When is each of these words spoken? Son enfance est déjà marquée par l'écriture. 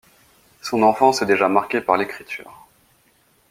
Son 0.63 0.81
enfance 0.81 1.21
est 1.21 1.27
déjà 1.27 1.47
marquée 1.47 1.79
par 1.79 1.95
l'écriture. 1.95 2.65